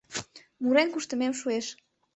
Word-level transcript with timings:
Мурен-куштымем 0.61 1.33
шуэш. 1.39 1.67